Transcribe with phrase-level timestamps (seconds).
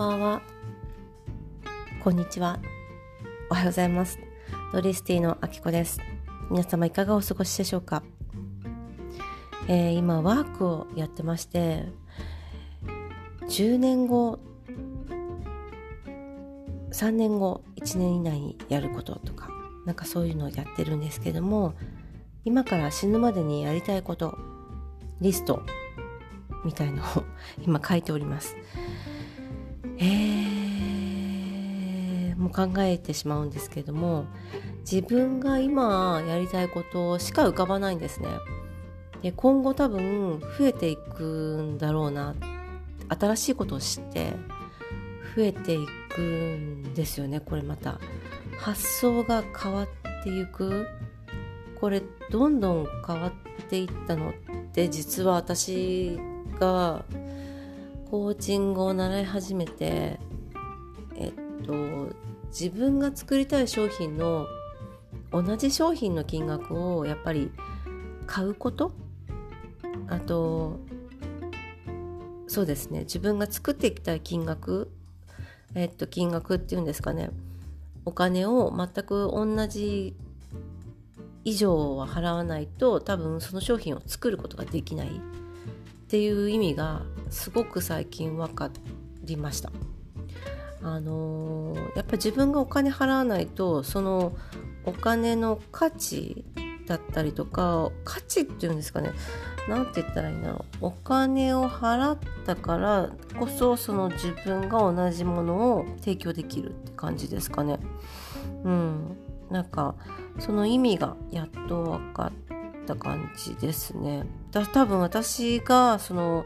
[0.00, 0.42] んばんは。
[2.02, 2.58] こんにちは。
[3.50, 4.18] おはようございます。
[4.72, 6.00] ドリスティのあきこです。
[6.50, 8.02] 皆様いかがお過ごしでしょうか、
[9.68, 11.84] えー、今ワークをやってまして、
[13.42, 14.38] 10年後、
[16.92, 19.50] 3年後、1年以内にやることとか、
[19.84, 21.74] なんかそういうのをやってるんですけども、
[22.46, 24.38] 今から死ぬまでにやりたいこと、
[25.20, 25.62] リスト
[26.64, 27.06] みたいのを
[27.66, 28.56] 今書いております。
[30.00, 34.24] えー、もう考えてしまうんですけども
[34.80, 38.28] 自分が今やりたいことしか浮かばないんですね。
[39.22, 42.34] で今後多分増えていくんだろうな
[43.08, 44.32] 新しいことを知って
[45.36, 45.78] 増えてい
[46.08, 48.00] くんですよねこれまた。
[48.58, 49.88] 発想が変わっ
[50.22, 50.86] ていく
[51.80, 53.32] これどんどん変わっ
[53.68, 54.32] ていったのっ
[54.72, 56.18] て実は私
[56.58, 57.04] が
[58.10, 60.18] コーチングを習い始めて
[61.14, 62.08] えっと
[62.48, 64.48] 自分が作りたい商品の
[65.30, 67.52] 同じ商品の金額をやっぱり
[68.26, 68.90] 買うこと
[70.08, 70.80] あと
[72.48, 74.90] そうですね自分が作っていきたい金額
[75.76, 77.30] えっと金額っていうんですかね
[78.04, 80.16] お金を全く同じ
[81.44, 85.10] 以上は払わないと多分その商品を作ることができないっ
[86.08, 88.70] ていう意味がすごく最近分か
[89.22, 89.72] りました。
[90.82, 94.34] あのー、やっぱ自分がお金払わないとその
[94.84, 96.44] お金の価値
[96.86, 99.12] だったりとか価値っていうんですかね
[99.68, 107.78] 何て言ったらいいんだろうお金を払ったからこそその自分が同じものを提供できるって感じですかね。
[108.64, 109.16] うん
[109.50, 109.96] なんか
[110.38, 114.24] その意味がやっと分かった感じですね。
[114.50, 116.44] だ多分私がその、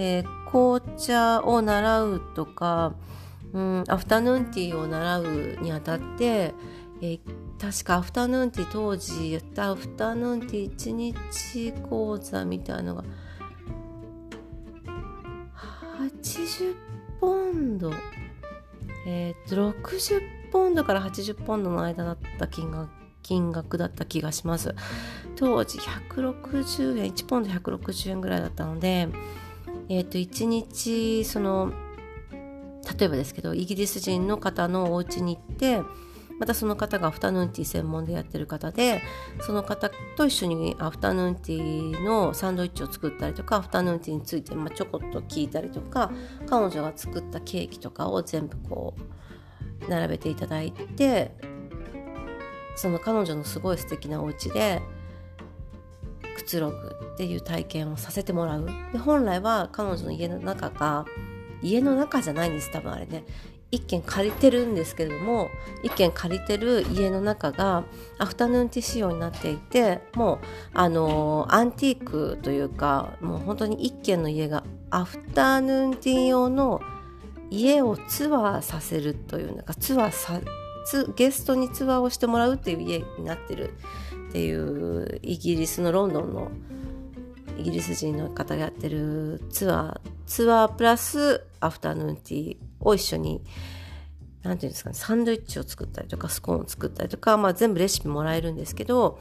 [0.00, 2.94] えー、紅茶を習うとか、
[3.52, 6.54] うん、アフタヌーンティーを習うにあたって、
[7.02, 7.20] えー、
[7.60, 13.02] 確かアフタヌーンティー当時やったアフタヌーンティー1日講座みたいのが
[15.98, 16.76] 80
[17.20, 17.92] ポンド。
[19.04, 20.20] えっ、と60
[20.52, 22.88] ポンドから80ポンドの間だった金額
[23.22, 24.76] 金額だった気がします。
[25.34, 29.08] 当時160円1ポンド160円ぐらいだったので
[29.88, 31.72] えっ、ー、と1日その
[32.98, 35.82] 例えばですけどイギリス人の方のお家に行って
[36.38, 39.02] またその方がアフタヌーンティー専門でやってる方で
[39.40, 46.12] その方と一緒にアフタヌーンティーのサンドイッチを作ったりとかアフタヌーンティーについて、まあ、ちょこっと聞いたりとか
[46.48, 48.94] 彼女が作ったケーキとかを全部こ
[49.86, 51.32] う並べていただいて
[52.76, 54.80] その彼女のすごい素敵なお家で
[56.48, 56.76] つろぐ
[57.12, 61.04] っていう体験をさせてもらうで本来は彼女の家の中が
[61.60, 63.24] 家の中じゃないんです多分あれね
[63.70, 65.50] 一軒借りてるんですけれども
[65.82, 67.84] 一軒借りてる家の中が
[68.18, 70.38] アフタヌーンティー仕様になっていてもう
[70.72, 76.80] あのアンティークというかもう本当に一軒の家がアフタヌーンティー用の
[77.50, 80.40] 家をツアーさせるというなんかツアーさ
[81.16, 83.74] ゲストにツアーをしてもらうっていう家になってる
[84.28, 86.50] っていうイギリスのロンドンの
[87.58, 93.42] イギリス人の方がやってるツアーツアープラスアフタヌーンティーを一緒に
[94.42, 99.18] 何て言うんですかねサンドイッチを作ったりとかスコーンを作ったりとか、まあ、全部レシピもらえるんですけど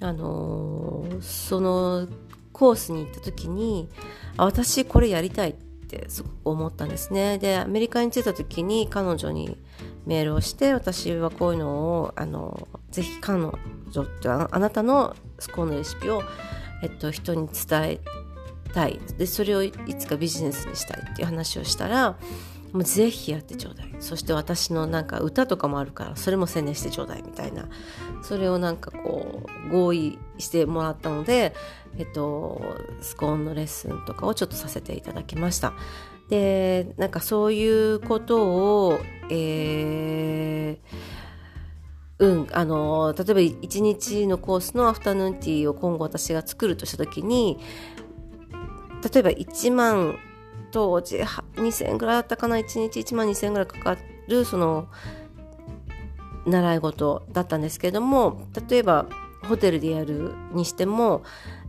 [0.00, 2.08] あのー、その
[2.52, 3.88] コースに行った時に
[4.36, 7.38] あ私これやりたいってすごく思ったんですね。
[7.38, 9.56] でアメリカに着いた時に彼女に
[10.06, 11.68] メールをして私はこういうの
[12.00, 13.52] をあのぜひ彼女
[14.02, 16.22] ってあなたのスコーンのレシピを、
[16.82, 18.00] えっと、人に伝え
[18.72, 19.00] たい。
[19.18, 22.16] でそれをいつかビジネスにしたいっていう話をしたら
[22.76, 23.94] もうぜひやってちょうだい。
[24.00, 27.70] そして私のなんか歌とかもあるからそれも宣伝してちょうだいみたいな。
[28.22, 31.54] それをなんかこう合意してもらったので
[31.96, 32.60] えっと
[33.00, 35.72] スコーンのレッスンとかをちょっとさせていただきました。
[36.28, 38.98] でなんかそういうことを
[39.30, 41.16] えー
[42.18, 47.58] うん、あの例えば1日のコースのアフタヌーンティーを今後私が作るとした時に
[49.12, 50.18] 例えば1万
[50.76, 53.96] 当時2000円ぐらいだったかな？1日1万2000円ぐらいかか
[54.28, 54.88] るその
[56.44, 59.06] 習い事だったんですけれども例えば
[59.48, 61.22] ホテルでやるにしても、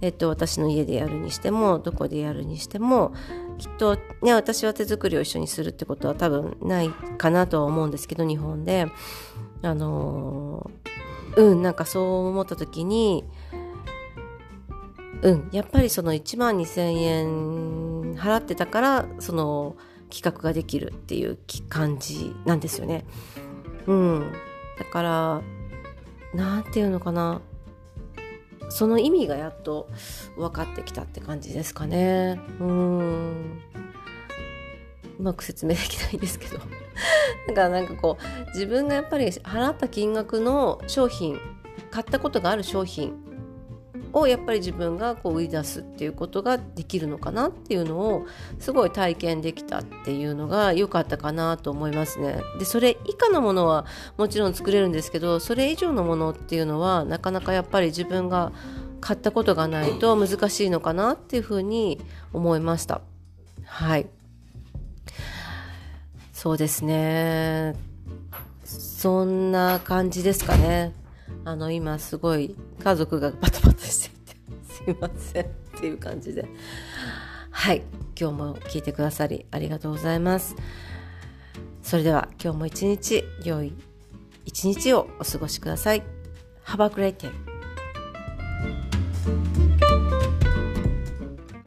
[0.00, 3.12] えっと、私の家でやるにしてもどこでやるにしても
[3.58, 8.86] きっとね私は手作りを一緒にするってことは多分ないかなとは思うんですけど日本で。
[9.62, 10.70] あの
[11.36, 13.24] うんなんかそう思った時に
[15.22, 17.83] うんやっぱりその1万2,000円
[18.24, 19.76] 払ってたからその
[20.10, 21.38] 企画ができるっていう
[21.68, 23.04] 感じなんですよね。
[23.86, 24.32] うん、
[24.78, 25.42] だから
[26.34, 27.42] 何て言うのかな
[28.70, 29.88] その意味がやっと
[30.36, 32.40] 分かってきたって感じですかね。
[32.60, 33.62] うん
[35.18, 36.58] うまく説明できないんですけど
[37.48, 41.38] だからなんかこう自分がやっぱり払った金額の商品
[41.90, 43.14] 買ったことがある商品
[44.14, 48.26] をやっぱり自分がこう売り出すっていうことができるのかなっていうのを
[48.60, 52.40] すごい体験できたっていうのが良かったかなと思いますね。
[52.58, 53.84] でそれ以下のものは
[54.16, 58.52] もちろん作れるんですけどそれ以上のものっていうのはなかなかやっぱり自分が
[59.00, 62.00] 買ったことがないと難しいのかなっていうふうに
[62.32, 63.02] 思いました。
[63.66, 64.06] はい
[66.32, 67.74] そうですね
[68.64, 70.92] そんな感じですかね。
[71.44, 74.36] あの今すごい家族がバタバタしていて
[74.72, 75.48] すいませんっ
[75.80, 76.48] ていう感じで。
[77.50, 77.82] はい。
[78.18, 80.54] 今日も聞いてくださりありがとうございます。
[81.82, 83.74] それでは今日も一日良い
[84.44, 86.02] 一日をお過ごしください。
[86.64, 87.53] Have a great day.